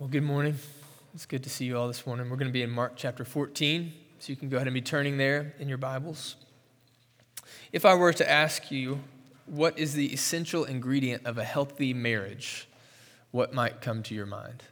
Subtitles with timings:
[0.00, 0.54] Well, good morning.
[1.12, 2.30] It's good to see you all this morning.
[2.30, 4.80] We're going to be in Mark chapter 14, so you can go ahead and be
[4.80, 6.36] turning there in your Bibles.
[7.70, 9.00] If I were to ask you,
[9.44, 12.66] what is the essential ingredient of a healthy marriage?
[13.30, 14.62] What might come to your mind?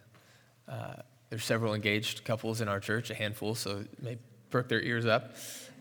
[0.66, 0.94] Uh,
[1.28, 4.16] there's several engaged couples in our church, a handful, so it may
[4.48, 5.34] perk their ears up.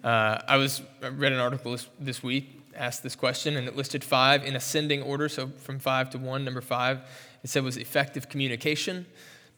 [0.04, 3.78] Uh, I was I read an article this, this week, asked this question, and it
[3.78, 6.44] listed five in ascending order, so from five to one.
[6.44, 7.00] Number five,
[7.46, 9.06] it said was effective communication.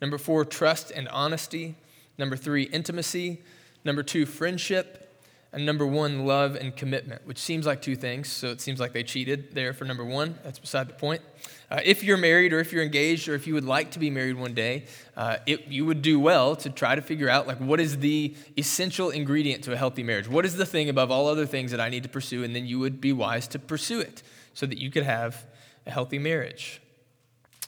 [0.02, 1.76] Number four, trust and honesty.
[2.18, 3.42] Number three, intimacy.
[3.84, 5.06] Number two, friendship.
[5.52, 8.32] And number one, love and commitment, which seems like two things.
[8.32, 10.38] So it seems like they cheated there for number one.
[10.44, 11.24] That's beside the point.
[11.72, 14.12] Uh, if you're married or if you're engaged or if you would like to be
[14.12, 14.86] married one day,
[15.18, 18.36] uh, it, you would do well to try to figure out like what is the
[18.60, 20.28] essential ingredient to a healthy marriage?
[20.28, 22.44] What is the thing above all other things that I need to pursue?
[22.44, 24.22] And then you would be wise to pursue it
[24.54, 25.48] so that you could have
[25.88, 26.80] a healthy marriage.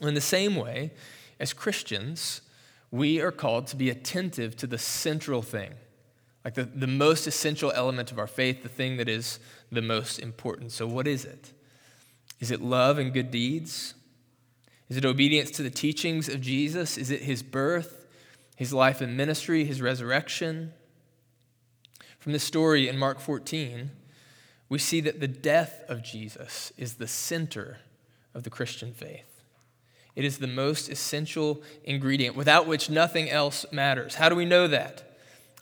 [0.02, 0.92] In the same way,
[1.42, 2.42] as Christians,
[2.92, 5.72] we are called to be attentive to the central thing,
[6.46, 9.40] like the, the most essential element of our faith, the thing that is
[9.72, 10.72] the most important.
[10.72, 11.52] So, what is it?
[12.40, 13.96] Is it love and good deeds?
[14.88, 16.98] Is it obedience to the teachings of Jesus?
[16.98, 18.06] Is it his birth,
[18.56, 20.74] his life and ministry, his resurrection?
[22.20, 23.90] From this story in Mark 14,
[24.70, 27.80] we see that the death of Jesus is the center
[28.36, 29.31] of the Christian faith.
[30.16, 34.16] It is the most essential ingredient, without which nothing else matters.
[34.16, 35.04] How do we know that?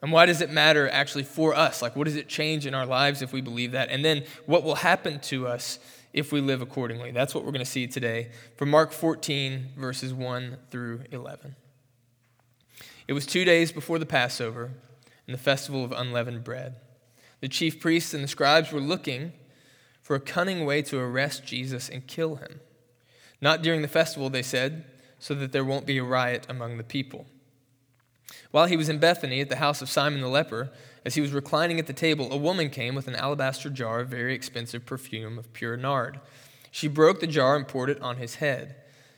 [0.02, 1.82] And why does it matter actually for us?
[1.82, 3.90] Like, what does it change in our lives if we believe that?
[3.90, 5.78] And then, what will happen to us
[6.14, 7.12] if we live accordingly?
[7.12, 11.56] That's what we're going to see today from Mark 14, verses 1 through 11.
[13.08, 14.72] It was two days before the Passover
[15.28, 16.76] and the festival of unleavened bread.
[17.42, 19.34] The chief priests and the scribes were looking
[20.02, 22.62] for a cunning way to arrest Jesus and kill him.
[23.42, 24.86] Not during the festival, they said,
[25.20, 27.26] so that there won't be a riot among the people.
[28.52, 30.72] While he was in Bethany at the house of Simon the leper,
[31.06, 34.10] as he was reclining at the table, a woman came with an alabaster jar of
[34.10, 36.20] very expensive perfume of pure nard.
[36.72, 38.76] She broke the jar and poured it on his head.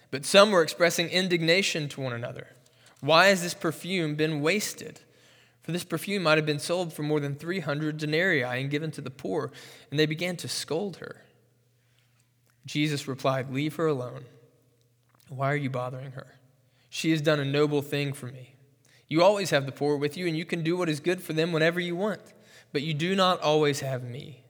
[0.09, 2.47] But some were expressing indignation to one another.
[2.99, 4.99] Why has this perfume been wasted?
[5.63, 9.01] For this perfume might have been sold for more than 300 denarii and given to
[9.01, 9.51] the poor.
[9.89, 11.23] And they began to scold her.
[12.65, 14.25] Jesus replied, Leave her alone.
[15.29, 16.35] Why are you bothering her?
[16.89, 18.55] She has done a noble thing for me.
[19.07, 21.33] You always have the poor with you, and you can do what is good for
[21.33, 22.21] them whenever you want,
[22.71, 24.43] but you do not always have me.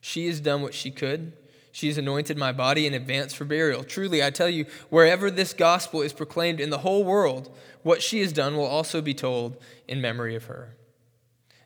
[0.00, 1.32] She has done what she could.
[1.72, 3.84] She has anointed my body in advance for burial.
[3.84, 8.20] Truly, I tell you, wherever this gospel is proclaimed in the whole world, what she
[8.20, 9.56] has done will also be told
[9.86, 10.76] in memory of her.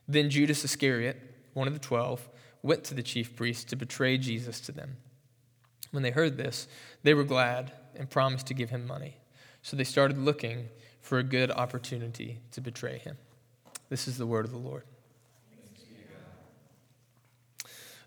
[0.07, 1.19] Then Judas Iscariot,
[1.53, 2.29] one of the twelve,
[2.61, 4.97] went to the chief priests to betray Jesus to them.
[5.93, 6.67] When they heard this,
[7.03, 9.17] they were glad and promised to give him money.
[9.61, 10.69] So they started looking
[11.01, 13.15] for a good opportunity to betray him.
[13.89, 14.85] This is the word of the Lord.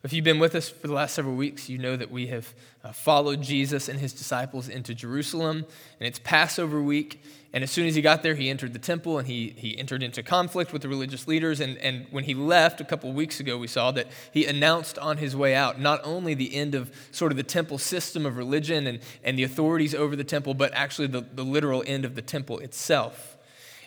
[0.06, 2.54] If you've been with us for the last several weeks, you know that we have
[2.84, 5.66] uh, followed Jesus and his disciples into Jerusalem,
[5.98, 7.24] and it's Passover week.
[7.52, 10.04] And as soon as he got there, he entered the temple and he, he entered
[10.04, 11.58] into conflict with the religious leaders.
[11.58, 15.16] And, and when he left a couple weeks ago, we saw that he announced on
[15.16, 18.86] his way out not only the end of sort of the temple system of religion
[18.86, 22.22] and, and the authorities over the temple, but actually the, the literal end of the
[22.22, 23.36] temple itself.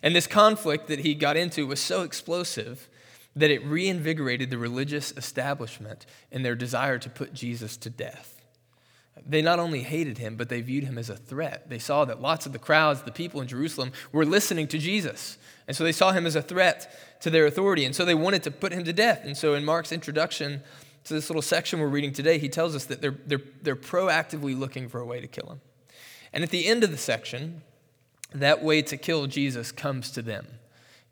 [0.03, 2.89] And this conflict that he got into was so explosive
[3.39, 8.35] that it reinvigorated the religious establishment in their desire to put Jesus to death.
[9.25, 11.69] They not only hated him, but they viewed him as a threat.
[11.69, 15.37] They saw that lots of the crowds, the people in Jerusalem, were listening to Jesus.
[15.67, 17.85] And so they saw him as a threat to their authority.
[17.85, 19.21] And so they wanted to put him to death.
[19.23, 20.61] And so in Mark's introduction
[21.03, 24.57] to this little section we're reading today, he tells us that they're, they're, they're proactively
[24.57, 25.61] looking for a way to kill him.
[26.31, 27.61] And at the end of the section,
[28.33, 30.47] that way to kill Jesus comes to them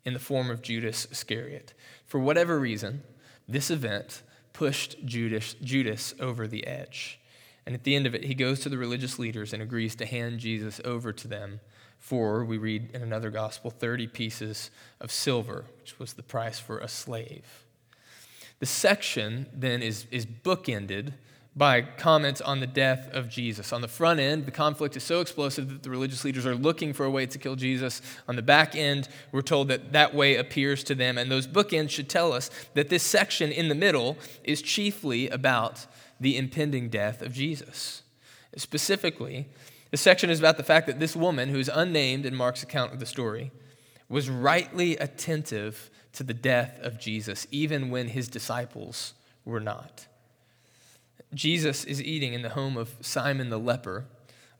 [0.04, 1.74] in the form of Judas Iscariot.
[2.08, 3.04] For whatever reason,
[3.46, 7.20] this event pushed Judas, Judas over the edge.
[7.64, 10.06] And at the end of it, he goes to the religious leaders and agrees to
[10.06, 11.60] hand Jesus over to them
[11.98, 14.70] for, we read in another gospel, 30 pieces
[15.00, 17.66] of silver, which was the price for a slave.
[18.60, 21.12] The section then is, is bookended
[21.58, 23.72] by comments on the death of Jesus.
[23.72, 26.92] On the front end, the conflict is so explosive that the religious leaders are looking
[26.92, 28.00] for a way to kill Jesus.
[28.28, 31.18] On the back end, we're told that that way appears to them.
[31.18, 35.86] And those bookends should tell us that this section in the middle is chiefly about
[36.20, 38.02] the impending death of Jesus.
[38.56, 39.48] Specifically,
[39.90, 42.92] the section is about the fact that this woman, who is unnamed in Mark's account
[42.92, 43.50] of the story,
[44.08, 49.14] was rightly attentive to the death of Jesus, even when his disciples
[49.44, 50.06] were not.
[51.34, 54.04] Jesus is eating in the home of Simon the leper,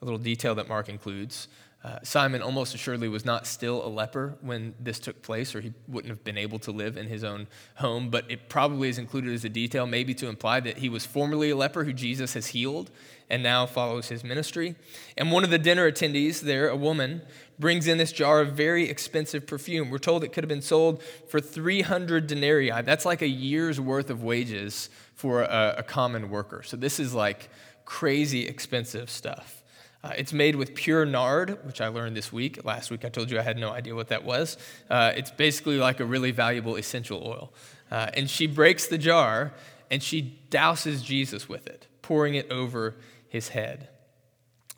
[0.01, 1.49] a little detail that Mark includes.
[1.85, 5.73] Uh, Simon almost assuredly was not still a leper when this took place, or he
[5.87, 8.11] wouldn't have been able to live in his own home.
[8.11, 11.51] But it probably is included as a detail, maybe to imply that he was formerly
[11.51, 12.91] a leper who Jesus has healed
[13.31, 14.75] and now follows his ministry.
[15.17, 17.23] And one of the dinner attendees there, a woman,
[17.61, 19.91] brings in this jar of very expensive perfume.
[19.91, 22.71] We're told it could have been sold for 300 denarii.
[22.83, 26.63] That's like a year's worth of wages for a, a common worker.
[26.63, 27.51] So this is like
[27.85, 29.65] crazy expensive stuff.
[30.05, 32.65] Uh, it's made with pure nard, which I learned this week.
[32.65, 34.57] Last week I told you I had no idea what that was.
[34.89, 37.53] Uh, it's basically like a really valuable essential oil.
[37.91, 39.55] Uh, and she breaks the jar
[39.91, 42.95] and she douses Jesus with it, pouring it over
[43.29, 43.89] his head.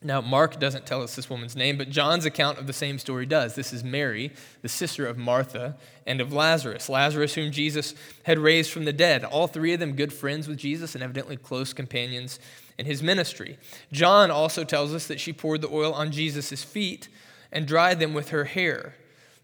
[0.03, 3.27] Now, Mark doesn't tell us this woman's name, but John's account of the same story
[3.27, 3.55] does.
[3.55, 4.33] This is Mary,
[4.63, 5.77] the sister of Martha
[6.07, 6.89] and of Lazarus.
[6.89, 9.25] Lazarus, whom Jesus had raised from the dead.
[9.25, 12.39] All three of them good friends with Jesus and evidently close companions
[12.79, 13.59] in his ministry.
[13.93, 17.11] John also tells us that she poured the oil on Jesus' feet
[17.53, 18.95] and dried them with her hair.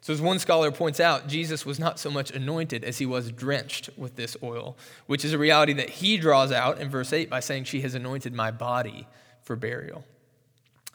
[0.01, 3.31] So, as one scholar points out, Jesus was not so much anointed as he was
[3.31, 4.75] drenched with this oil,
[5.07, 7.95] which is a reality that he draws out in verse 8 by saying, She has
[7.95, 9.07] anointed my body
[9.43, 10.05] for burial.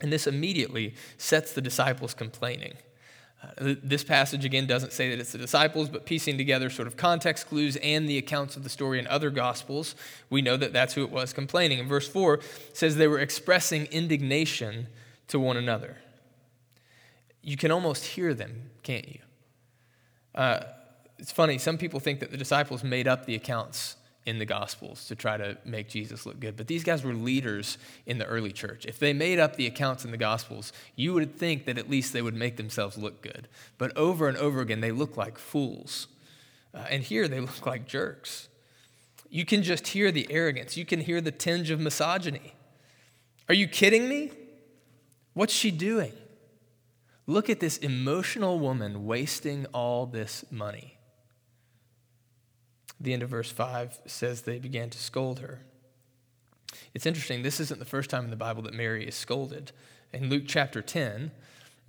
[0.01, 2.73] And this immediately sets the disciples complaining.
[3.43, 6.95] Uh, this passage again doesn't say that it's the disciples, but piecing together sort of
[6.95, 9.95] context clues and the accounts of the story in other gospels,
[10.29, 11.79] we know that that's who it was complaining.
[11.79, 12.39] In verse 4
[12.73, 14.87] says they were expressing indignation
[15.27, 15.97] to one another.
[17.41, 19.19] You can almost hear them, can't you?
[20.35, 20.61] Uh,
[21.17, 23.95] it's funny, some people think that the disciples made up the accounts
[24.25, 26.55] in the Gospels to try to make Jesus look good.
[26.55, 28.85] But these guys were leaders in the early church.
[28.85, 32.13] If they made up the accounts in the Gospels, you would think that at least
[32.13, 33.47] they would make themselves look good.
[33.77, 36.07] But over and over again, they look like fools.
[36.73, 38.47] Uh, and here they look like jerks.
[39.29, 42.53] You can just hear the arrogance, you can hear the tinge of misogyny.
[43.49, 44.31] Are you kidding me?
[45.33, 46.13] What's she doing?
[47.25, 50.97] Look at this emotional woman wasting all this money
[53.01, 55.59] the end of verse 5 says they began to scold her.
[56.93, 59.71] It's interesting, this isn't the first time in the Bible that Mary is scolded.
[60.13, 61.31] In Luke chapter 10,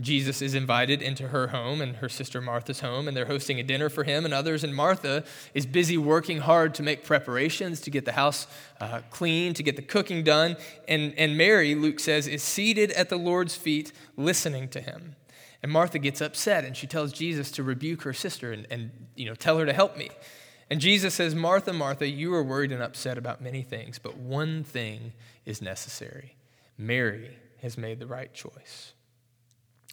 [0.00, 3.62] Jesus is invited into her home and her sister Martha's home, and they're hosting a
[3.62, 4.64] dinner for him and others.
[4.64, 5.24] And Martha
[5.54, 8.46] is busy working hard to make preparations to get the house
[8.80, 10.56] uh, clean, to get the cooking done.
[10.88, 15.14] And, and Mary, Luke says, is seated at the Lord's feet listening to him.
[15.62, 19.26] And Martha gets upset and she tells Jesus to rebuke her sister and, and you
[19.26, 20.10] know, tell her to help me.
[20.72, 24.64] And Jesus says, Martha, Martha, you are worried and upset about many things, but one
[24.64, 25.12] thing
[25.44, 26.34] is necessary.
[26.78, 28.94] Mary has made the right choice.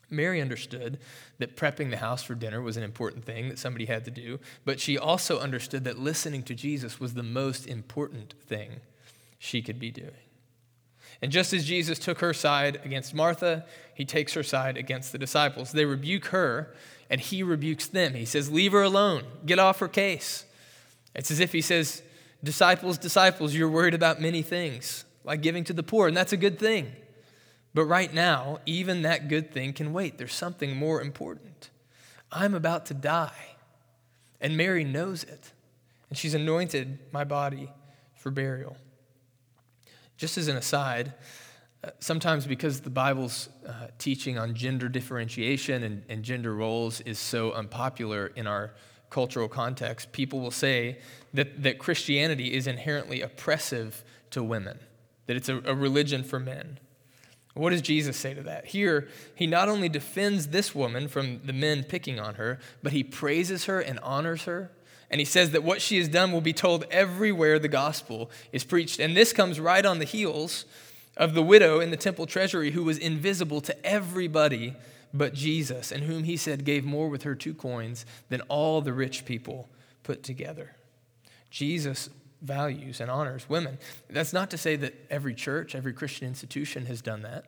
[0.10, 0.98] Mary understood
[1.38, 4.40] that prepping the house for dinner was an important thing that somebody had to do,
[4.64, 8.80] but she also understood that listening to Jesus was the most important thing
[9.38, 10.12] she could be doing.
[11.22, 15.18] And just as Jesus took her side against Martha, he takes her side against the
[15.18, 15.74] disciples.
[15.74, 16.74] They rebuke her,
[17.10, 18.14] and he rebukes them.
[18.14, 20.46] He says, Leave her alone, get off her case.
[21.20, 22.02] It's as if he says,
[22.42, 26.38] Disciples, disciples, you're worried about many things, like giving to the poor, and that's a
[26.38, 26.94] good thing.
[27.74, 30.18] But right now, even that good thing can wait.
[30.18, 31.70] There's something more important.
[32.32, 33.58] I'm about to die,
[34.40, 35.52] and Mary knows it,
[36.10, 37.70] and she's anointed my body
[38.16, 38.78] for burial.
[40.16, 41.14] Just as an aside,
[41.84, 47.20] uh, sometimes because the Bible's uh, teaching on gender differentiation and, and gender roles is
[47.20, 48.72] so unpopular in our
[49.10, 51.00] cultural context, people will say
[51.34, 54.80] that, that Christianity is inherently oppressive to women,
[55.28, 56.80] that it's a, a religion for men.
[57.56, 58.66] What does Jesus say to that?
[58.66, 63.04] Here, he not only defends this woman from the men picking on her, but he
[63.04, 64.72] praises her and honors her.
[65.10, 68.64] And he says that what she has done will be told everywhere the gospel is
[68.64, 69.00] preached.
[69.00, 70.66] And this comes right on the heels
[71.18, 74.76] of the widow in the temple treasury who was invisible to everybody
[75.14, 78.94] but Jesus, and whom he said gave more with her two coins than all the
[78.94, 79.70] rich people
[80.04, 80.76] put together.
[81.50, 82.10] Jesus
[82.42, 83.78] values and honors women.
[84.10, 87.46] That's not to say that every church, every Christian institution has done that.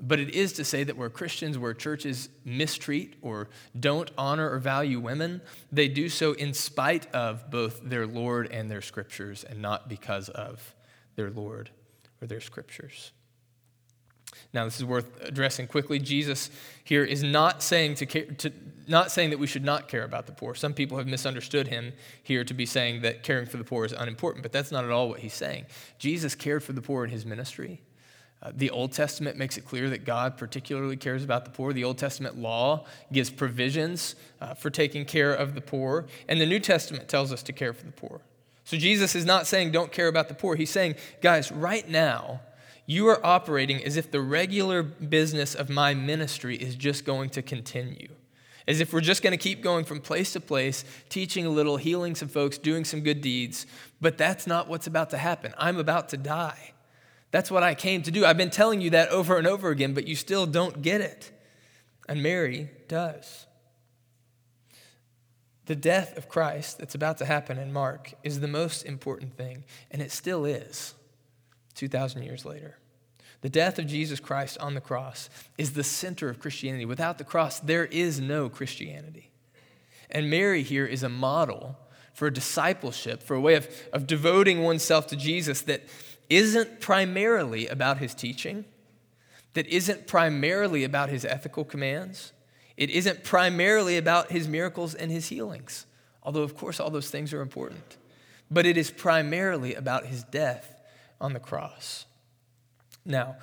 [0.00, 4.58] But it is to say that where Christians, where churches mistreat or don't honor or
[4.58, 5.40] value women,
[5.72, 10.28] they do so in spite of both their Lord and their scriptures and not because
[10.28, 10.74] of
[11.16, 11.70] their Lord
[12.22, 13.10] or their scriptures.
[14.52, 15.98] Now, this is worth addressing quickly.
[15.98, 16.50] Jesus
[16.84, 18.52] here is not saying, to, care, to,
[18.86, 20.54] not saying that we should not care about the poor.
[20.54, 21.92] Some people have misunderstood him
[22.22, 24.90] here to be saying that caring for the poor is unimportant, but that's not at
[24.90, 25.66] all what he's saying.
[25.98, 27.82] Jesus cared for the poor in his ministry.
[28.40, 31.72] Uh, the Old Testament makes it clear that God particularly cares about the poor.
[31.72, 36.46] The Old Testament law gives provisions uh, for taking care of the poor, and the
[36.46, 38.20] New Testament tells us to care for the poor.
[38.64, 40.54] So Jesus is not saying don't care about the poor.
[40.54, 42.40] He's saying, guys, right now,
[42.88, 47.42] you are operating as if the regular business of my ministry is just going to
[47.42, 48.08] continue.
[48.66, 51.76] As if we're just going to keep going from place to place, teaching a little,
[51.76, 53.66] healing some folks, doing some good deeds.
[54.00, 55.52] But that's not what's about to happen.
[55.58, 56.72] I'm about to die.
[57.30, 58.24] That's what I came to do.
[58.24, 61.30] I've been telling you that over and over again, but you still don't get it.
[62.08, 63.46] And Mary does.
[65.66, 69.64] The death of Christ that's about to happen in Mark is the most important thing,
[69.90, 70.94] and it still is
[71.78, 72.76] 2,000 years later.
[73.40, 76.84] The death of Jesus Christ on the cross is the center of Christianity.
[76.84, 79.30] Without the cross, there is no Christianity.
[80.10, 81.78] And Mary here is a model
[82.12, 85.84] for discipleship, for a way of, of devoting oneself to Jesus that
[86.28, 88.64] isn't primarily about his teaching,
[89.54, 92.32] that isn't primarily about his ethical commands,
[92.76, 95.86] it isn't primarily about his miracles and his healings,
[96.24, 97.96] although, of course, all those things are important.
[98.50, 100.77] But it is primarily about his death
[101.20, 102.06] on the cross.
[103.04, 103.36] Now,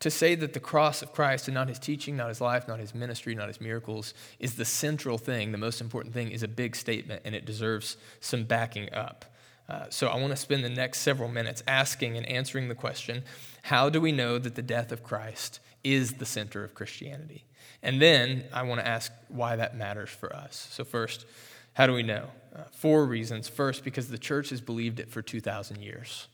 [0.00, 2.78] to say that the cross of Christ and not his teaching, not his life, not
[2.78, 6.48] his ministry, not his miracles is the central thing, the most important thing, is a
[6.48, 9.24] big statement and it deserves some backing up.
[9.68, 13.24] Uh, so I want to spend the next several minutes asking and answering the question
[13.62, 17.44] how do we know that the death of Christ is the center of Christianity?
[17.82, 20.68] And then I want to ask why that matters for us.
[20.70, 21.26] So, first,
[21.74, 22.28] how do we know?
[22.56, 23.46] Uh, four reasons.
[23.46, 26.28] First, because the church has believed it for 2,000 years.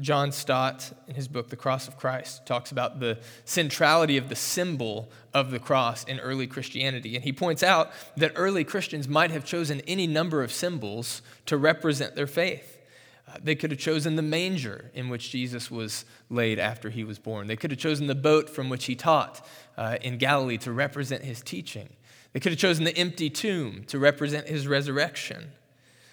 [0.00, 4.36] John Stott, in his book, The Cross of Christ, talks about the centrality of the
[4.36, 7.14] symbol of the cross in early Christianity.
[7.14, 11.56] And he points out that early Christians might have chosen any number of symbols to
[11.56, 12.78] represent their faith.
[13.26, 17.18] Uh, they could have chosen the manger in which Jesus was laid after he was
[17.18, 17.46] born.
[17.46, 19.44] They could have chosen the boat from which he taught
[19.78, 21.88] uh, in Galilee to represent his teaching.
[22.34, 25.52] They could have chosen the empty tomb to represent his resurrection.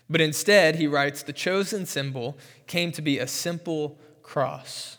[0.09, 4.97] But instead, he writes, the chosen symbol came to be a simple cross.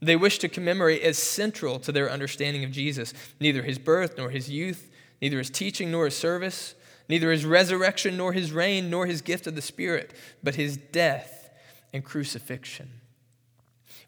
[0.00, 4.30] They wish to commemorate as central to their understanding of Jesus neither his birth nor
[4.30, 4.90] his youth,
[5.22, 6.74] neither his teaching nor his service,
[7.08, 11.50] neither his resurrection nor his reign nor his gift of the Spirit, but his death
[11.92, 12.90] and crucifixion.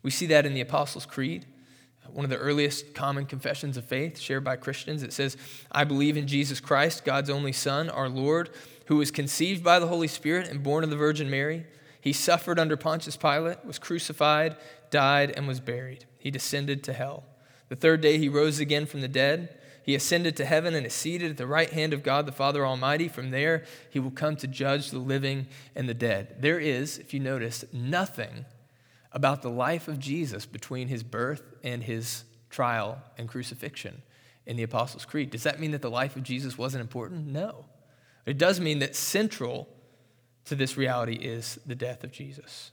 [0.02, 1.47] We see that in the Apostles' Creed,
[2.12, 5.02] one of the earliest common confessions of faith shared by Christians.
[5.02, 5.37] It says,
[5.71, 8.50] I believe in Jesus Christ, God's only Son, our Lord
[8.87, 11.66] who was conceived by the Holy Spirit and born of the Virgin Mary.
[12.00, 14.57] He suffered under Pontius Pilate, was crucified,
[14.90, 16.05] died, and was buried.
[16.19, 17.25] He descended to hell.
[17.69, 19.59] The third day he rose again from the dead.
[19.83, 22.66] He ascended to heaven and is seated at the right hand of God the Father
[22.66, 23.09] Almighty.
[23.09, 26.37] From there, he will come to judge the living and the dead.
[26.40, 28.47] There is, if you notice, nothing
[29.12, 34.02] about the life of Jesus between his birth and his trial and crucifixion
[34.45, 35.31] in the Apostles' Creed.
[35.31, 37.26] Does that mean that the life of Jesus wasn't important?
[37.26, 37.64] No.
[38.26, 39.68] It does mean that central
[40.47, 42.73] to this reality is the death of Jesus.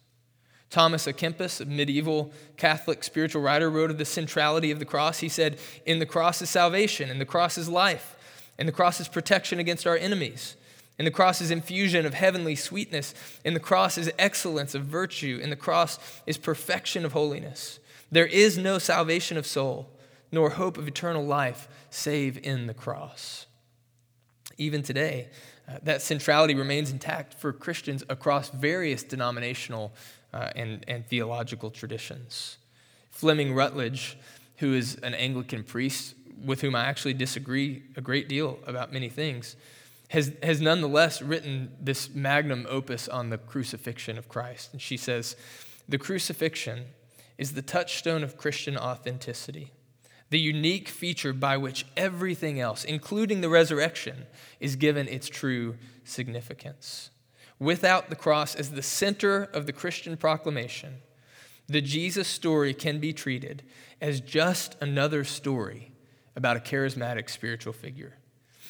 [0.69, 5.19] Thomas à Kempis, a medieval Catholic spiritual writer, wrote of the centrality of the cross.
[5.19, 8.15] He said, In the cross is salvation, in the cross is life,
[8.57, 10.55] in the cross is protection against our enemies.
[10.97, 13.13] In the cross is infusion of heavenly sweetness.
[13.43, 15.39] In the cross is excellence of virtue.
[15.41, 17.79] In the cross is perfection of holiness.
[18.11, 19.89] There is no salvation of soul,
[20.31, 23.47] nor hope of eternal life, save in the cross.
[24.57, 25.29] Even today,
[25.67, 29.93] uh, that centrality remains intact for Christians across various denominational
[30.33, 32.57] uh, and, and theological traditions.
[33.11, 34.17] Fleming Rutledge,
[34.57, 39.09] who is an Anglican priest with whom I actually disagree a great deal about many
[39.09, 39.55] things,
[40.09, 44.73] has, has nonetheless written this magnum opus on the crucifixion of Christ.
[44.73, 45.35] And she says,
[45.87, 46.85] The crucifixion
[47.37, 49.71] is the touchstone of Christian authenticity
[50.33, 54.25] the unique feature by which everything else, including the resurrection,
[54.59, 57.11] is given its true significance.
[57.59, 60.95] Without the cross as the center of the Christian proclamation,
[61.67, 63.61] the Jesus story can be treated
[64.01, 65.91] as just another story
[66.35, 68.13] about a charismatic spiritual figure.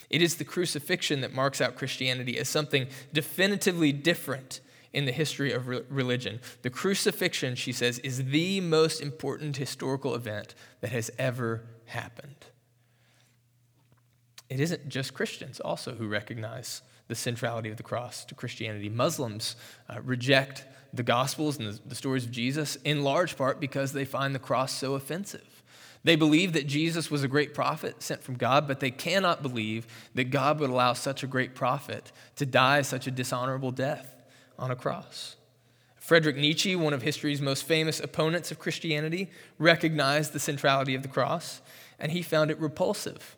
[0.09, 4.59] It is the crucifixion that marks out Christianity as something definitively different
[4.93, 6.39] in the history of re- religion.
[6.61, 12.45] The crucifixion, she says, is the most important historical event that has ever happened.
[14.49, 18.87] It isn't just Christians also who recognize the centrality of the cross to Christianity.
[18.87, 19.55] Muslims
[19.89, 24.05] uh, reject the Gospels and the, the stories of Jesus in large part because they
[24.05, 25.63] find the cross so offensive.
[26.03, 29.87] They believe that Jesus was a great prophet sent from God, but they cannot believe
[30.13, 34.12] that God would allow such a great prophet to die such a dishonorable death
[34.57, 35.35] on a cross.
[35.97, 41.07] Friedrich Nietzsche, one of history's most famous opponents of Christianity, recognized the centrality of the
[41.07, 41.61] cross,
[41.97, 43.37] and he found it repulsive.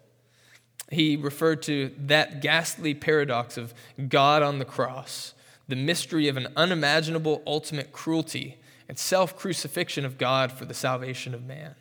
[0.91, 3.73] He referred to that ghastly paradox of
[4.07, 5.33] God on the cross,
[5.67, 8.57] the mystery of an unimaginable ultimate cruelty
[8.87, 11.75] and self crucifixion of God for the salvation of man.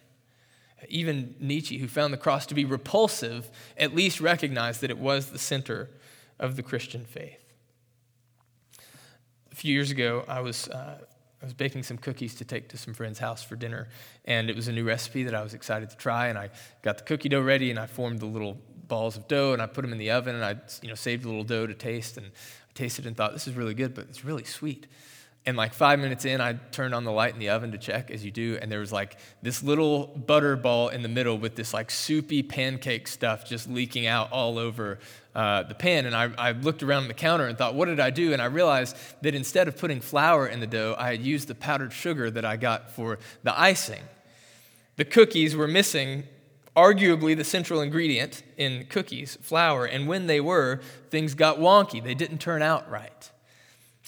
[0.89, 5.31] Even Nietzsche, who found the cross to be repulsive, at least recognized that it was
[5.31, 5.91] the center
[6.39, 7.44] of the Christian faith.
[9.55, 10.99] A few years ago, I was, uh,
[11.41, 13.87] I was baking some cookies to take to some friend's house for dinner,
[14.25, 16.27] and it was a new recipe that I was excited to try.
[16.27, 16.51] And I
[16.83, 18.59] got the cookie dough ready, and I formed the little
[18.89, 21.25] balls of dough, and I put them in the oven, and I you know, saved
[21.25, 22.17] a little dough to taste.
[22.17, 24.89] And I tasted and thought, this is really good, but it's really sweet.
[25.47, 28.11] And like five minutes in, I turned on the light in the oven to check,
[28.11, 31.55] as you do, and there was like this little butter ball in the middle with
[31.55, 34.99] this like soupy pancake stuff just leaking out all over
[35.35, 36.07] uh, the pan.
[36.07, 38.33] And I, I looked around the counter and thought, what did I do?
[38.33, 41.55] And I realized that instead of putting flour in the dough, I had used the
[41.55, 44.03] powdered sugar that I got for the icing.
[44.97, 46.25] The cookies were missing
[46.77, 52.03] arguably the central ingredient in cookies, flour, and when they were, things got wonky.
[52.03, 53.31] They didn't turn out right.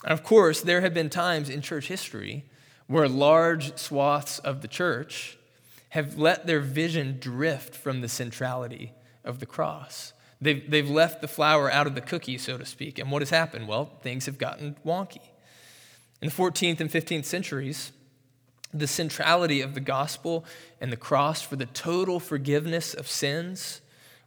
[0.02, 2.44] And of course, there have been times in church history
[2.86, 5.38] where large swaths of the church
[5.90, 8.92] have let their vision drift from the centrality
[9.24, 10.12] of the cross.
[10.40, 12.98] They've, they've left the flour out of the cookie, so to speak.
[12.98, 13.68] And what has happened?
[13.68, 15.22] Well, things have gotten wonky.
[16.20, 17.92] In the 14th and 15th centuries,
[18.72, 20.44] the centrality of the gospel
[20.80, 23.80] and the cross for the total forgiveness of sins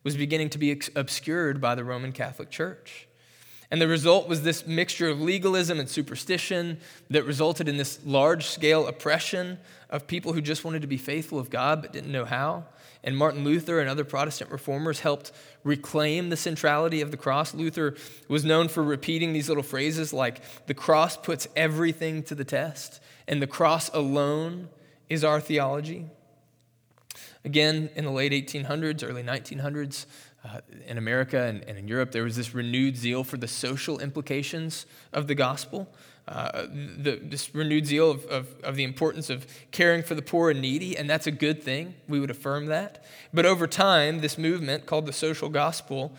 [0.03, 3.07] was beginning to be obscured by the Roman Catholic Church.
[3.71, 8.45] And the result was this mixture of legalism and superstition that resulted in this large
[8.47, 12.25] scale oppression of people who just wanted to be faithful of God but didn't know
[12.25, 12.65] how.
[13.03, 15.31] And Martin Luther and other Protestant reformers helped
[15.63, 17.53] reclaim the centrality of the cross.
[17.53, 17.95] Luther
[18.27, 23.01] was known for repeating these little phrases like, the cross puts everything to the test,
[23.27, 24.67] and the cross alone
[25.07, 26.05] is our theology.
[27.45, 30.05] Again, in the late 1800s, early 1900s,
[30.43, 33.99] uh, in America and, and, in Europe, there was this renewed zeal for the social
[33.99, 35.93] implications of the gospel.
[36.29, 40.51] Uh, the, this renewed zeal of, of, of, the importance of caring for the poor
[40.51, 41.95] and needy, and that's a good thing.
[42.07, 43.03] We would affirm that.
[43.33, 46.15] But over time, this movement called the social gospel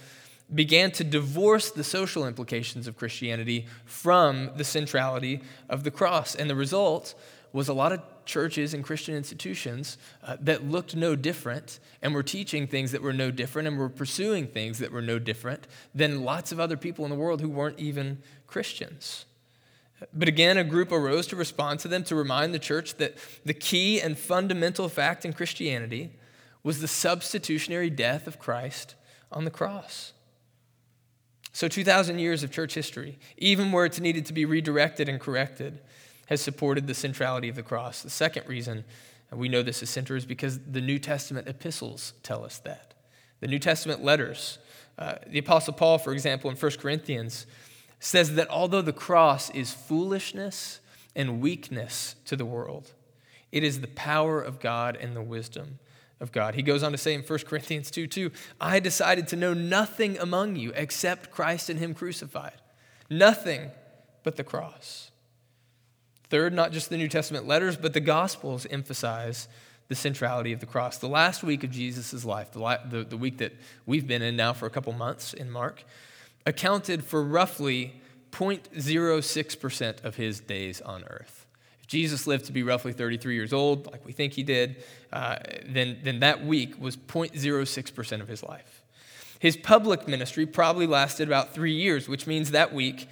[0.52, 6.34] began to divorce the social implications of Christianity from the centrality of the cross.
[6.34, 7.14] And the result
[7.52, 12.25] was a lot of churches and Christian institutions uh, that looked no different and were
[12.25, 16.25] teaching things that were no different and were pursuing things that were no different than
[16.25, 18.18] lots of other people in the world who weren't even
[18.49, 19.26] Christians.
[20.15, 23.54] But again, a group arose to respond to them to remind the church that the
[23.54, 26.10] key and fundamental fact in Christianity
[26.63, 28.95] was the substitutionary death of Christ
[29.30, 30.13] on the cross.
[31.52, 35.80] So, 2,000 years of church history, even where it's needed to be redirected and corrected,
[36.26, 38.02] has supported the centrality of the cross.
[38.02, 38.84] The second reason
[39.32, 42.95] we know this is center is because the New Testament epistles tell us that.
[43.41, 44.58] The New Testament letters,
[44.99, 47.47] uh, the Apostle Paul, for example, in 1 Corinthians,
[48.00, 50.80] says that although the cross is foolishness
[51.15, 52.93] and weakness to the world,
[53.52, 55.78] it is the power of God and the wisdom
[56.19, 56.54] of God.
[56.54, 60.19] He goes on to say in 1 Corinthians 2 2, I decided to know nothing
[60.19, 62.54] among you except Christ and Him crucified.
[63.08, 63.71] Nothing
[64.23, 65.10] but the cross.
[66.28, 69.49] Third, not just the New Testament letters, but the Gospels emphasize
[69.89, 70.99] the centrality of the cross.
[70.99, 73.52] The last week of Jesus' life, the, the, the week that
[73.86, 75.82] we've been in now for a couple months in Mark,
[76.46, 78.00] accounted for roughly
[78.32, 81.46] 0.06% of his days on earth.
[81.80, 85.36] If Jesus lived to be roughly 33 years old, like we think he did, uh,
[85.66, 88.82] then, then that week was 0.06% of his life.
[89.38, 93.08] His public ministry probably lasted about three years, which means that week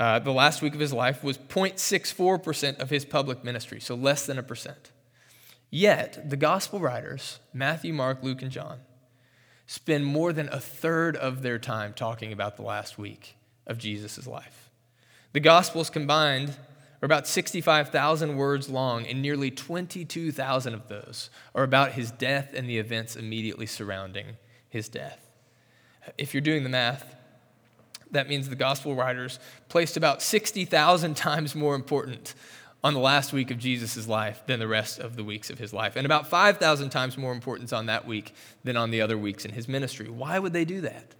[0.00, 4.24] uh, the last week of his life was 0.64% of his public ministry, so less
[4.24, 4.90] than a percent.
[5.68, 8.78] Yet, the gospel writers, Matthew, Mark, Luke, and John,
[9.70, 13.36] spend more than a third of their time talking about the last week
[13.68, 14.68] of Jesus' life.
[15.32, 16.56] The gospels combined
[17.00, 22.68] are about 65,000 words long, and nearly 22,000 of those are about his death and
[22.68, 25.30] the events immediately surrounding his death.
[26.18, 27.14] If you're doing the math,
[28.10, 32.34] that means the gospel writers placed about 60,000 times more important
[32.82, 35.72] on the last week of Jesus' life than the rest of the weeks of his
[35.72, 39.44] life, and about 5,000 times more importance on that week than on the other weeks
[39.44, 40.08] in his ministry.
[40.08, 41.14] Why would they do that?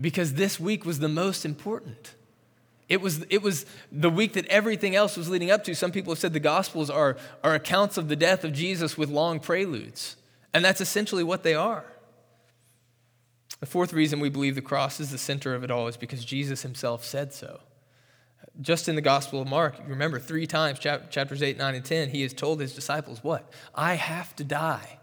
[0.00, 2.14] Because this week was the most important.
[2.88, 5.74] It was, it was the week that everything else was leading up to.
[5.74, 9.08] Some people have said the Gospels are, are accounts of the death of Jesus with
[9.08, 10.16] long preludes.
[10.52, 11.84] And that's essentially what they are.
[13.60, 16.24] The fourth reason we believe the cross is the center of it all is because
[16.24, 17.60] Jesus himself said so.
[18.60, 22.22] Just in the Gospel of Mark, remember three times, chapters 8, 9, and 10, he
[22.22, 23.50] has told his disciples, What?
[23.74, 24.98] I have to die.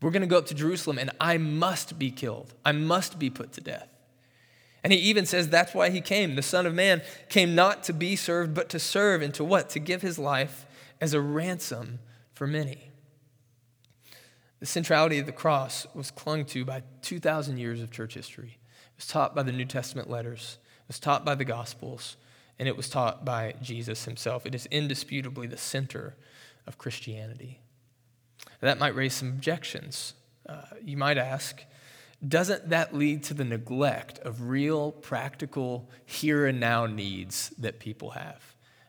[0.00, 2.52] We're going to go up to Jerusalem and I must be killed.
[2.62, 3.88] I must be put to death.
[4.82, 6.34] And he even says that's why he came.
[6.34, 7.00] The Son of Man
[7.30, 9.70] came not to be served, but to serve, and to what?
[9.70, 10.66] To give his life
[11.00, 12.00] as a ransom
[12.34, 12.90] for many.
[14.60, 18.58] The centrality of the cross was clung to by 2,000 years of church history.
[18.58, 22.18] It was taught by the New Testament letters, it was taught by the Gospels,
[22.58, 24.46] and it was taught by Jesus himself.
[24.46, 26.14] It is indisputably the center
[26.66, 27.60] of Christianity.
[28.60, 30.14] That might raise some objections.
[30.48, 31.62] Uh, you might ask,
[32.26, 38.10] doesn't that lead to the neglect of real, practical, here and now needs that people
[38.10, 38.42] have?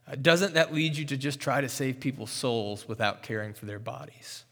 [0.08, 3.66] Uh, doesn't that lead you to just try to save people's souls without caring for
[3.66, 4.46] their bodies?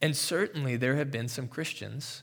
[0.00, 2.22] And certainly there have been some Christians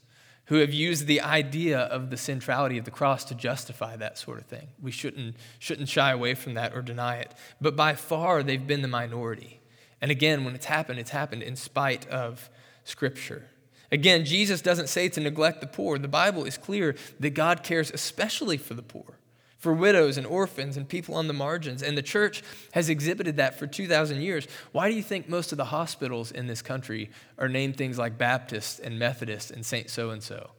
[0.54, 4.38] who have used the idea of the centrality of the cross to justify that sort
[4.38, 4.68] of thing.
[4.80, 7.34] We shouldn't, shouldn't shy away from that or deny it.
[7.60, 9.62] But by far, they've been the minority.
[10.00, 12.52] And again, when it's happened, it's happened in spite of
[12.84, 13.48] Scripture.
[13.92, 15.98] Again, Jesus doesn't say to neglect the poor.
[15.98, 19.18] The Bible is clear that God cares especially for the poor,
[19.64, 21.82] for widows and orphans and people on the margins.
[21.82, 24.46] And the church has exhibited that for 2,000 years.
[24.74, 28.18] Why do you think most of the hospitals in this country are named things like
[28.18, 30.52] Baptist and Methodist and Saint so and so?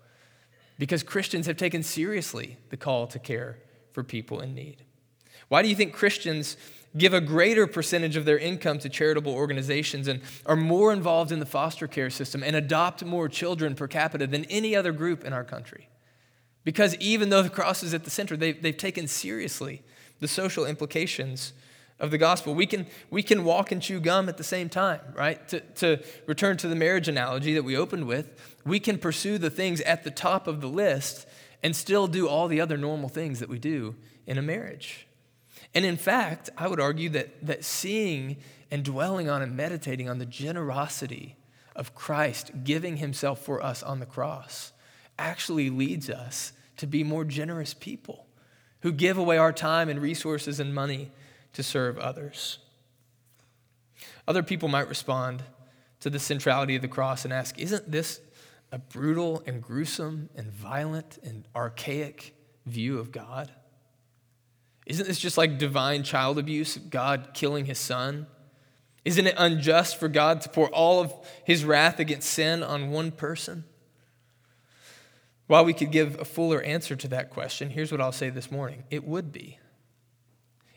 [0.78, 3.58] Because Christians have taken seriously the call to care
[3.92, 4.82] for people in need.
[5.48, 6.56] Why do you think Christians
[6.96, 11.40] give a greater percentage of their income to charitable organizations and are more involved in
[11.40, 15.34] the foster care system and adopt more children per capita than any other group in
[15.34, 15.90] our country.
[16.64, 19.82] Because even though the cross is at the center, they've, they've taken seriously
[20.20, 21.52] the social implications
[22.00, 22.54] of the gospel.
[22.54, 25.46] We can, we can walk and chew gum at the same time, right?
[25.48, 29.50] To, to return to the marriage analogy that we opened with, we can pursue the
[29.50, 31.26] things at the top of the list
[31.62, 33.94] and still do all the other normal things that we do
[34.26, 35.06] in a marriage.
[35.74, 38.36] And in fact, I would argue that, that seeing
[38.70, 41.36] and dwelling on and meditating on the generosity
[41.76, 44.72] of Christ giving himself for us on the cross
[45.18, 48.26] actually leads us to be more generous people
[48.80, 51.10] who give away our time and resources and money
[51.52, 52.58] to serve others.
[54.26, 55.42] Other people might respond
[56.00, 58.20] to the centrality of the cross and ask, Isn't this
[58.72, 62.34] a brutal and gruesome and violent and archaic
[62.66, 63.50] view of God?
[64.86, 68.26] Isn't this just like divine child abuse, God killing his son?
[69.04, 73.10] Isn't it unjust for God to pour all of his wrath against sin on one
[73.10, 73.64] person?
[75.46, 78.50] While we could give a fuller answer to that question, here's what I'll say this
[78.50, 79.58] morning it would be.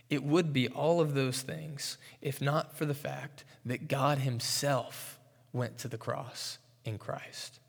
[0.09, 5.19] It would be all of those things if not for the fact that God himself
[5.51, 7.59] went to the cross in Christ.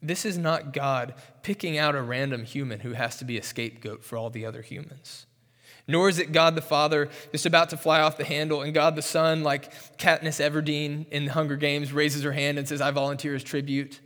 [0.00, 4.04] This is not God picking out a random human who has to be a scapegoat
[4.04, 5.26] for all the other humans.
[5.88, 8.96] Nor is it God the Father just about to fly off the handle, and God
[8.96, 12.90] the Son, like Katniss Everdeen in the Hunger Games, raises her hand and says, I
[12.90, 14.00] volunteer as tribute.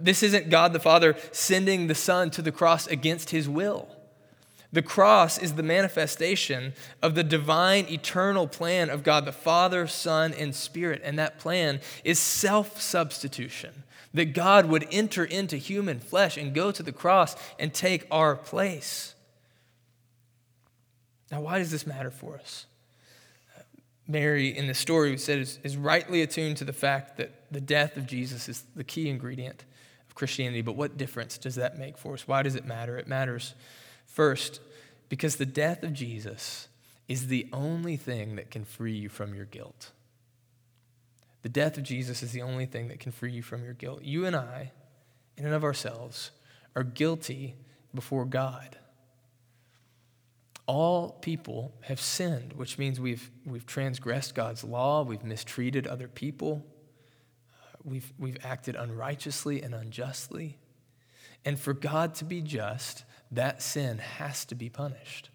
[0.00, 3.88] This isn't God the Father sending the Son to the cross against his will.
[4.70, 10.34] The cross is the manifestation of the divine eternal plan of God the Father, Son,
[10.34, 11.00] and Spirit.
[11.02, 16.70] And that plan is self substitution that God would enter into human flesh and go
[16.70, 19.14] to the cross and take our place.
[21.30, 22.66] Now, why does this matter for us?
[24.06, 27.60] Mary, in the story, we said, is, is rightly attuned to the fact that the
[27.60, 29.64] death of Jesus is the key ingredient
[30.18, 30.62] Christianity.
[30.62, 32.26] But what difference does that make for us?
[32.26, 32.98] Why does it matter?
[32.98, 33.54] It matters
[34.04, 34.60] first
[35.08, 36.68] because the death of Jesus
[37.06, 39.92] is the only thing that can free you from your guilt.
[41.42, 44.02] The death of Jesus is the only thing that can free you from your guilt.
[44.02, 44.72] You and I,
[45.36, 46.32] in and of ourselves,
[46.74, 47.54] are guilty
[47.94, 48.76] before God.
[50.66, 56.66] All people have sinned, which means we've, we've transgressed God's law, we've mistreated other people,
[57.88, 60.58] we've, we've acted unrighteously and unjustly.
[61.44, 65.30] And for God to be just, that sin has to be punished.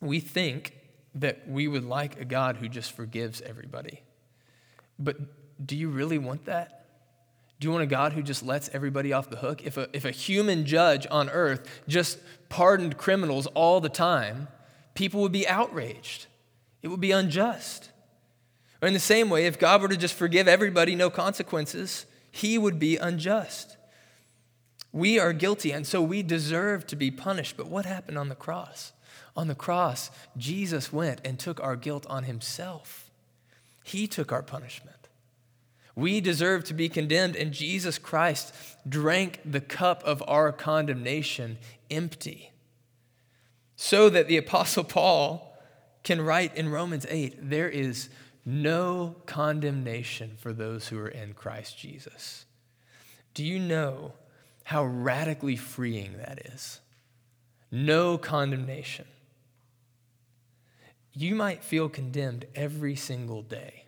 [0.00, 0.74] We think
[1.14, 4.02] that we would like a God who just forgives everybody.
[4.98, 5.16] But
[5.64, 6.86] do you really want that?
[7.58, 9.64] Do you want a God who just lets everybody off the hook?
[9.64, 12.18] If a, if a human judge on earth just
[12.50, 14.48] pardoned criminals all the time,
[14.94, 16.26] people would be outraged.
[16.82, 17.90] It would be unjust.
[18.82, 22.58] Or in the same way, if God were to just forgive everybody, no consequences, he
[22.58, 23.76] would be unjust.
[24.92, 27.56] We are guilty, and so we deserve to be punished.
[27.56, 28.92] But what happened on the cross?
[29.36, 33.10] On the cross, Jesus went and took our guilt on himself.
[33.84, 34.96] He took our punishment.
[35.94, 38.54] We deserve to be condemned, and Jesus Christ
[38.88, 41.56] drank the cup of our condemnation
[41.90, 42.52] empty.
[43.76, 45.56] So that the Apostle Paul
[46.02, 48.08] can write in Romans 8 there is
[48.46, 52.46] no condemnation for those who are in Christ Jesus.
[53.34, 54.14] Do you know
[54.66, 56.80] how radically freeing that is.
[57.70, 59.04] No condemnation.
[61.12, 63.84] You might feel condemned every single day.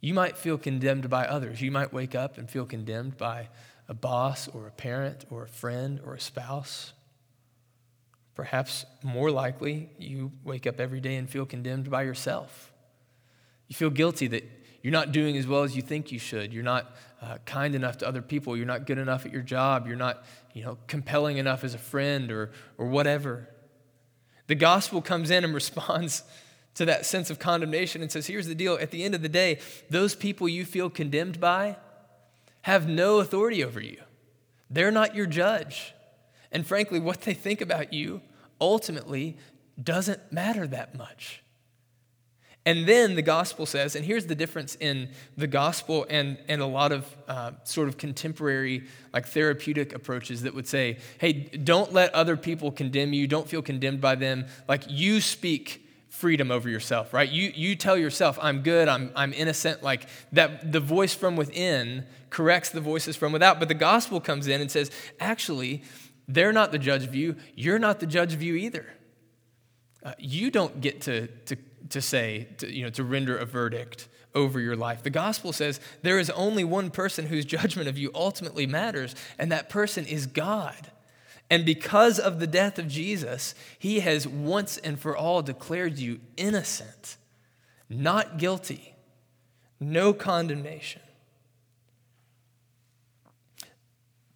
[0.00, 1.60] You might feel condemned by others.
[1.60, 3.50] You might wake up and feel condemned by
[3.88, 6.94] a boss or a parent or a friend or a spouse.
[8.34, 12.71] Perhaps more likely, you wake up every day and feel condemned by yourself.
[13.72, 14.44] You feel guilty that
[14.82, 16.52] you're not doing as well as you think you should.
[16.52, 18.54] You're not uh, kind enough to other people.
[18.54, 19.86] You're not good enough at your job.
[19.86, 23.48] You're not you know, compelling enough as a friend or, or whatever.
[24.46, 26.22] The gospel comes in and responds
[26.74, 28.74] to that sense of condemnation and says, here's the deal.
[28.74, 29.58] At the end of the day,
[29.88, 31.78] those people you feel condemned by
[32.62, 34.02] have no authority over you.
[34.68, 35.94] They're not your judge.
[36.50, 38.20] And frankly, what they think about you
[38.60, 39.38] ultimately
[39.82, 41.41] doesn't matter that much.
[42.64, 46.66] And then the gospel says, and here's the difference in the gospel and, and a
[46.66, 52.14] lot of uh, sort of contemporary, like therapeutic approaches that would say, hey, don't let
[52.14, 53.26] other people condemn you.
[53.26, 54.46] Don't feel condemned by them.
[54.68, 57.28] Like you speak freedom over yourself, right?
[57.28, 59.82] You, you tell yourself, I'm good, I'm, I'm innocent.
[59.82, 63.58] Like that, the voice from within corrects the voices from without.
[63.58, 65.82] But the gospel comes in and says, actually,
[66.28, 67.34] they're not the judge of you.
[67.56, 68.86] You're not the judge of you either.
[70.04, 71.56] Uh, you don't get to, to
[71.90, 75.02] to say, to, you know, to render a verdict over your life.
[75.02, 79.52] The gospel says there is only one person whose judgment of you ultimately matters, and
[79.52, 80.90] that person is God.
[81.50, 86.20] And because of the death of Jesus, he has once and for all declared you
[86.36, 87.18] innocent,
[87.90, 88.94] not guilty,
[89.78, 91.02] no condemnation.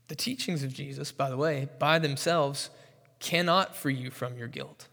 [0.08, 2.70] The teachings of Jesus, by the way, by themselves
[3.18, 4.88] cannot free you from your guilt.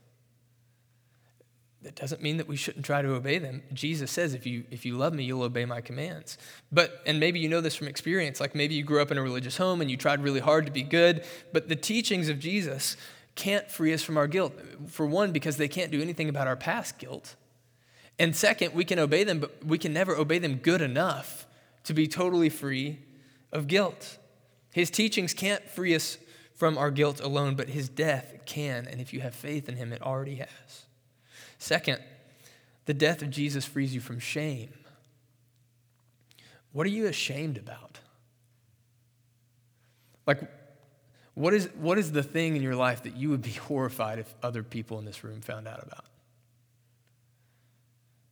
[1.84, 3.62] That doesn't mean that we shouldn't try to obey them.
[3.74, 6.38] Jesus says, if you, if you love me, you'll obey my commands.
[6.72, 9.22] But, and maybe you know this from experience, like maybe you grew up in a
[9.22, 12.96] religious home and you tried really hard to be good, but the teachings of Jesus
[13.36, 14.54] can't free us from our guilt.
[14.88, 17.36] For one, because they can't do anything about our past guilt.
[18.18, 21.46] And second, we can obey them, but we can never obey them good enough
[21.84, 23.00] to be totally free
[23.52, 24.18] of guilt.
[24.72, 26.18] His teachings can't free us
[26.56, 28.88] from our guilt alone, but his death can.
[28.88, 30.86] And if you have faith in him, it already has.
[31.64, 32.02] Second,
[32.88, 34.74] the death of Jesus frees you from shame.
[36.74, 38.02] What are you ashamed about?
[40.28, 40.42] Like,
[41.36, 44.36] what is, what is the thing in your life that you would be horrified if
[44.44, 46.04] other people in this room found out about?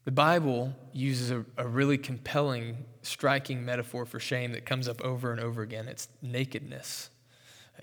[0.04, 5.32] The Bible uses a, a really compelling, striking metaphor for shame that comes up over
[5.32, 7.10] and over again it's nakedness.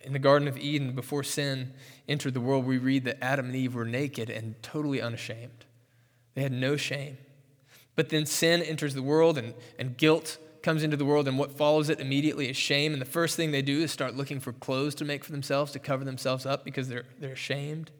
[0.02, 1.72] In the Garden of Eden, before sin
[2.08, 5.64] entered the world, we read that Adam and Eve were naked and totally unashamed.
[6.34, 7.18] They had no shame.
[7.96, 11.56] But then sin enters the world and, and guilt comes into the world, and what
[11.56, 12.92] follows it immediately is shame.
[12.92, 15.72] And the first thing they do is start looking for clothes to make for themselves
[15.72, 17.90] to cover themselves up because they're, they're ashamed.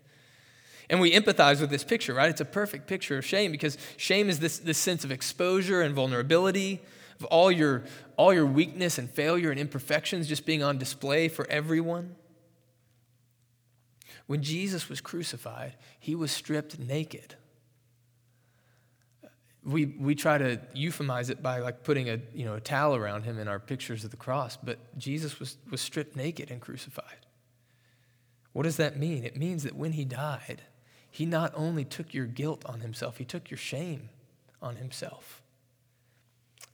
[0.91, 2.31] And we empathize with this picture, right?
[2.31, 5.95] It's a perfect picture of shame because shame is this, this sense of exposure and
[5.95, 6.81] vulnerability,
[7.21, 7.85] of all your,
[8.17, 12.15] all your weakness and failure and imperfections just being on display for everyone.
[14.27, 17.35] When Jesus was crucified, he was stripped naked.
[19.65, 23.25] We, we try to euphemize it by like putting a, you know, a towel around
[23.25, 27.27] him in our pictures of the cross, but Jesus was, was stripped naked and crucified.
[28.53, 29.25] What does that mean?
[29.25, 30.63] It means that when he died,
[31.11, 34.11] he not only took your guilt on himself, he took your shame
[34.61, 35.43] on himself.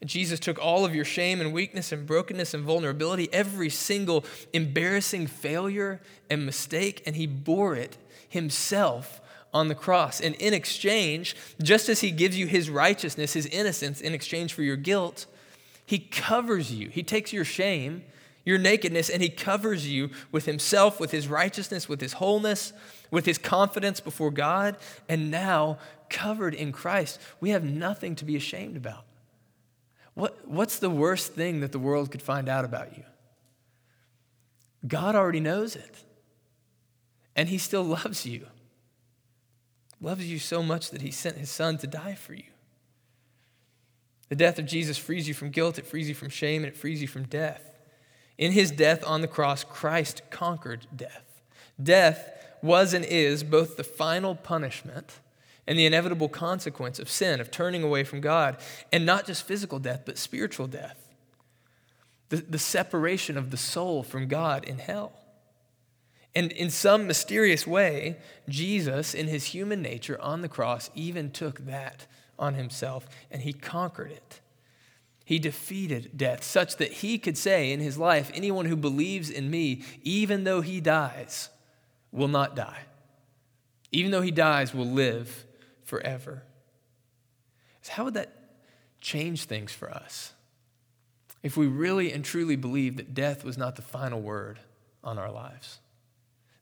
[0.04, 5.26] Jesus took all of your shame and weakness and brokenness and vulnerability, every single embarrassing
[5.26, 7.96] failure and mistake, and he bore it
[8.28, 9.20] himself
[9.52, 10.20] on the cross.
[10.20, 14.62] And in exchange, just as he gives you his righteousness, his innocence, in exchange for
[14.62, 15.26] your guilt,
[15.86, 16.88] he covers you.
[16.88, 18.02] He takes your shame,
[18.44, 22.72] your nakedness, and he covers you with himself, with his righteousness, with his wholeness,
[23.10, 24.76] with his confidence before God.
[25.08, 25.78] And now,
[26.10, 29.04] covered in Christ, we have nothing to be ashamed about.
[30.14, 33.04] What, what's the worst thing that the world could find out about you?
[34.86, 36.04] God already knows it.
[37.36, 38.46] And He still loves you.
[40.00, 42.44] Loves you so much that He sent His Son to die for you.
[44.28, 46.76] The death of Jesus frees you from guilt, it frees you from shame, and it
[46.76, 47.62] frees you from death.
[48.38, 51.42] In His death on the cross, Christ conquered death.
[51.82, 52.30] Death
[52.62, 55.20] was and is both the final punishment
[55.66, 58.56] and the inevitable consequence of sin, of turning away from God,
[58.92, 61.08] and not just physical death, but spiritual death.
[62.28, 65.12] The, the separation of the soul from God in hell.
[66.34, 68.16] And in some mysterious way,
[68.48, 72.06] Jesus, in his human nature on the cross, even took that
[72.38, 74.40] on himself and he conquered it.
[75.24, 79.50] He defeated death such that he could say in his life, Anyone who believes in
[79.50, 81.48] me, even though he dies,
[82.12, 82.80] will not die.
[83.90, 85.43] Even though he dies, will live
[85.84, 86.42] forever.
[87.82, 88.32] So, how would that
[89.00, 90.32] change things for us?
[91.42, 94.58] If we really and truly believed that death was not the final word
[95.02, 95.80] on our lives,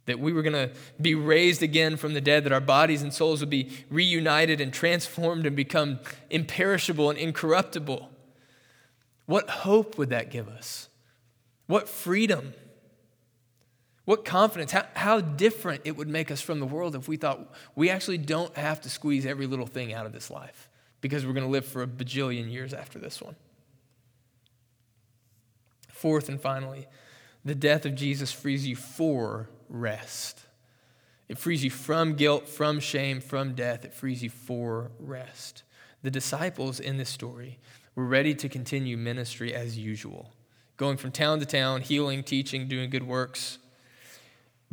[0.07, 3.15] that we were going to be raised again from the dead, that our bodies and
[3.15, 8.09] souls would be reunited and transformed and become imperishable and incorruptible
[9.27, 10.89] what hope would that give us?
[11.67, 12.55] What freedom?
[14.05, 14.73] What confidence?
[14.73, 18.19] How, how different it would make us from the world if we thought we actually
[18.19, 20.69] don't have to squeeze every little thing out of this life
[21.01, 23.37] because we're going to live for a bajillion years after this one.
[25.89, 26.89] Fourth and finally,
[27.45, 30.47] the death of Jesus frees you for rest.
[31.29, 33.85] It frees you from guilt, from shame, from death.
[33.85, 35.63] It frees you for rest.
[36.03, 37.59] The disciples in this story
[37.95, 40.33] were ready to continue ministry as usual,
[40.77, 43.59] going from town to town, healing, teaching, doing good works.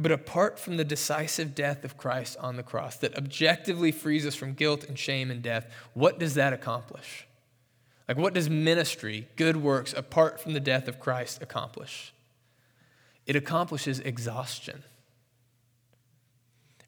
[0.01, 4.33] But apart from the decisive death of Christ on the cross that objectively frees us
[4.33, 7.27] from guilt and shame and death, what does that accomplish?
[8.07, 12.13] Like, what does ministry, good works, apart from the death of Christ, accomplish?
[13.27, 14.83] It accomplishes exhaustion.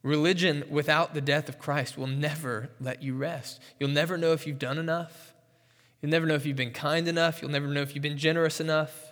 [0.03, 3.59] Religion without the death of Christ will never let you rest.
[3.77, 5.33] You'll never know if you've done enough.
[6.01, 7.41] You'll never know if you've been kind enough.
[7.41, 9.10] You'll never know if you've been generous enough.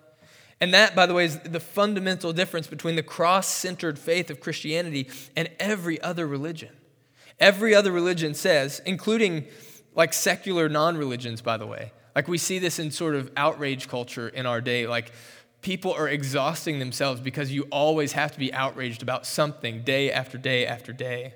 [0.61, 4.39] And that, by the way, is the fundamental difference between the cross centered faith of
[4.39, 6.75] Christianity and every other religion.
[7.39, 9.45] Every other religion says, including
[9.95, 13.87] like secular non religions, by the way, like we see this in sort of outrage
[13.87, 14.85] culture in our day.
[14.85, 15.13] Like
[15.61, 20.37] people are exhausting themselves because you always have to be outraged about something day after
[20.37, 21.35] day after day.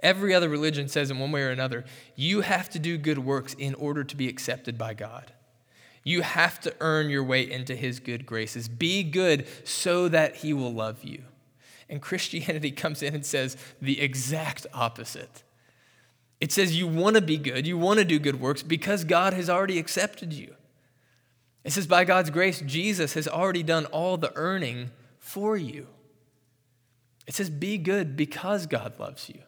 [0.00, 1.84] Every other religion says, in one way or another,
[2.16, 5.32] you have to do good works in order to be accepted by God.
[6.04, 8.68] You have to earn your way into His good graces.
[8.68, 11.22] Be good so that He will love you.
[11.88, 15.42] And Christianity comes in and says the exact opposite.
[16.40, 19.32] It says you want to be good, you want to do good works because God
[19.32, 20.54] has already accepted you.
[21.62, 25.86] It says by God's grace, Jesus has already done all the earning for you.
[27.28, 29.42] It says be good because God loves you.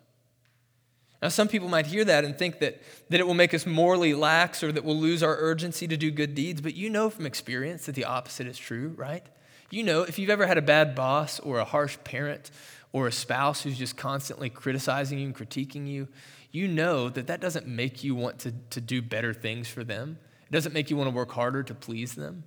[1.24, 4.12] Now, some people might hear that and think that, that it will make us morally
[4.12, 7.24] lax or that we'll lose our urgency to do good deeds, but you know from
[7.24, 9.24] experience that the opposite is true, right?
[9.70, 12.50] You know, if you've ever had a bad boss or a harsh parent
[12.92, 16.08] or a spouse who's just constantly criticizing you and critiquing you,
[16.52, 20.18] you know that that doesn't make you want to, to do better things for them.
[20.50, 22.44] It doesn't make you want to work harder to please them.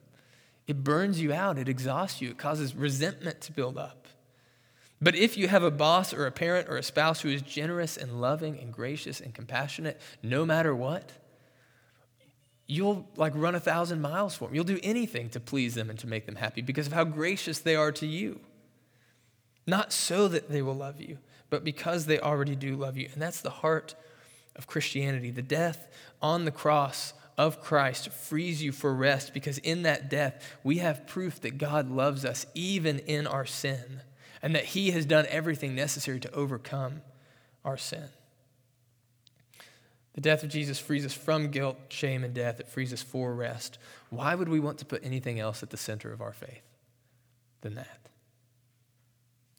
[0.67, 4.06] It burns you out, it exhausts you, it causes resentment to build up.
[5.01, 7.97] But if you have a boss or a parent or a spouse who is generous
[7.97, 11.11] and loving and gracious and compassionate, no matter what,
[12.65, 14.55] you'll like run a thousand miles for them.
[14.55, 17.59] You'll do anything to please them and to make them happy because of how gracious
[17.59, 18.39] they are to you.
[19.67, 23.09] Not so that they will love you, but because they already do love you.
[23.13, 23.93] And that's the heart
[24.55, 25.29] of Christianity.
[25.29, 25.87] The death
[26.21, 31.05] on the cross of Christ frees you for rest because in that death, we have
[31.05, 34.01] proof that God loves us even in our sin
[34.41, 37.01] and that He has done everything necessary to overcome
[37.63, 38.09] our sin.
[40.13, 42.59] The death of Jesus frees us from guilt, shame, and death.
[42.59, 43.77] It frees us for rest.
[44.09, 46.63] Why would we want to put anything else at the center of our faith
[47.61, 47.99] than that?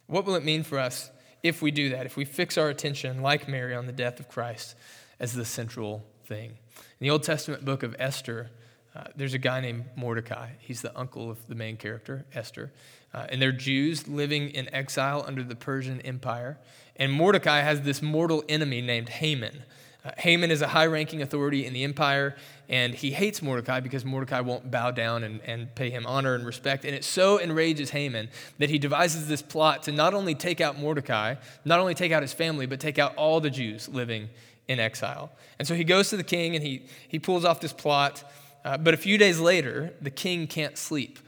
[0.09, 1.11] What will it mean for us
[1.45, 4.29] if we do that, if we fix our attention, like Mary, on the death of
[4.29, 4.75] Christ
[5.21, 6.51] as the central thing?
[6.51, 8.51] In the Old Testament book of Esther,
[8.97, 10.49] uh, there's a guy named Mordecai.
[10.59, 12.73] He's the uncle of the main character, Esther.
[13.15, 16.59] Uh, and they're Jews living in exile under the Persian Empire.
[16.97, 19.63] And Mordecai has this mortal enemy named Haman.
[20.05, 22.37] Uh, Haman is a high ranking authority in the empire,
[22.69, 26.47] and he hates Mordecai because Mordecai won't bow down and, and pay him honor and
[26.47, 26.85] respect.
[26.85, 30.79] And it so enrages Haman that he devises this plot to not only take out
[30.79, 34.29] Mordecai, not only take out his family, but take out all the Jews living
[34.69, 35.33] in exile.
[35.59, 38.23] And so he goes to the king and he, he pulls off this plot.
[38.65, 41.19] Uh, but a few days later, the king can't sleep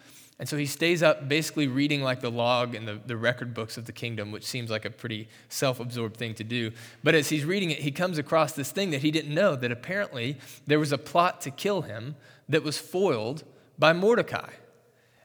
[0.41, 3.77] and so he stays up basically reading like the log and the, the record books
[3.77, 6.73] of the kingdom, which seems like a pretty self absorbed thing to do.
[7.05, 9.71] But as he's reading it, he comes across this thing that he didn't know that
[9.71, 12.17] apparently there was a plot to kill him
[12.49, 13.45] that was foiled
[13.79, 14.49] by Mordecai.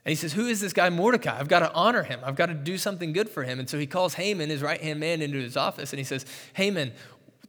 [0.04, 1.40] And he says, Who is this guy Mordecai?
[1.40, 2.20] I've got to honor him.
[2.22, 3.58] I've got to do something good for him.
[3.58, 6.26] And so he calls Haman, his right hand man, into his office and he says,
[6.52, 6.92] Haman,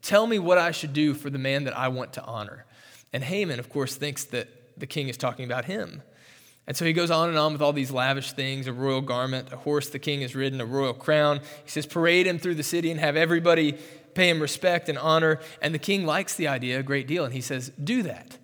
[0.02, 2.66] tell me what I should do for the man that I want to honor.
[3.12, 4.48] And Haman, of course, thinks that
[4.80, 6.02] the king is talking about him.
[6.68, 9.54] And so he goes on and on with all these lavish things a royal garment,
[9.54, 11.40] a horse the king has ridden, a royal crown.
[11.64, 13.78] He says, parade him through the city and have everybody
[14.14, 15.40] pay him respect and honor.
[15.62, 17.24] And the king likes the idea a great deal.
[17.24, 18.38] And he says, do that.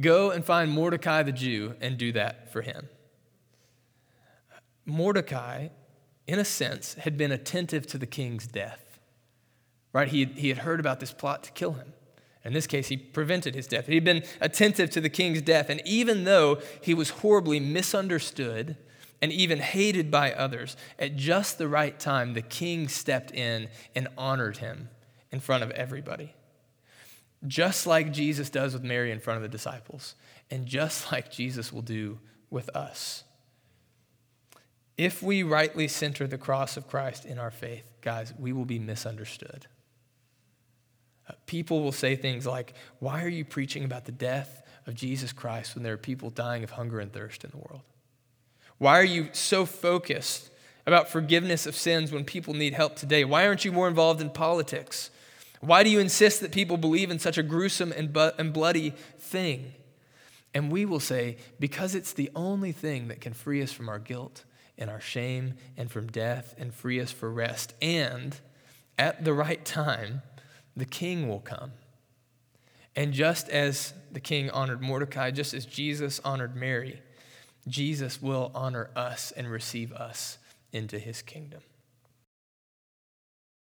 [0.00, 2.88] Go and find Mordecai the Jew and do that for him.
[4.86, 5.68] Mordecai,
[6.28, 9.00] in a sense, had been attentive to the king's death.
[9.92, 10.08] Right?
[10.08, 11.92] He, he had heard about this plot to kill him.
[12.48, 13.88] In this case, he prevented his death.
[13.88, 15.68] He'd been attentive to the king's death.
[15.68, 18.78] And even though he was horribly misunderstood
[19.20, 24.08] and even hated by others, at just the right time, the king stepped in and
[24.16, 24.88] honored him
[25.30, 26.32] in front of everybody.
[27.46, 30.14] Just like Jesus does with Mary in front of the disciples,
[30.50, 32.18] and just like Jesus will do
[32.48, 33.24] with us.
[34.96, 38.78] If we rightly center the cross of Christ in our faith, guys, we will be
[38.78, 39.66] misunderstood.
[41.46, 45.74] People will say things like, Why are you preaching about the death of Jesus Christ
[45.74, 47.82] when there are people dying of hunger and thirst in the world?
[48.78, 50.50] Why are you so focused
[50.86, 53.24] about forgiveness of sins when people need help today?
[53.24, 55.10] Why aren't you more involved in politics?
[55.60, 58.90] Why do you insist that people believe in such a gruesome and, bu- and bloody
[59.18, 59.72] thing?
[60.54, 63.98] And we will say, because it's the only thing that can free us from our
[63.98, 64.44] guilt
[64.78, 67.74] and our shame and from death and free us for rest.
[67.82, 68.36] And
[68.96, 70.22] at the right time,
[70.78, 71.72] the king will come.
[72.94, 77.02] And just as the king honored Mordecai, just as Jesus honored Mary,
[77.66, 80.38] Jesus will honor us and receive us
[80.72, 81.60] into his kingdom.